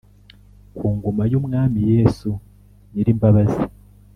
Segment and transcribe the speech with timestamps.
[0.75, 2.29] ku ngoma y'umwami yesu,
[2.91, 3.61] nyir’ imbabazi.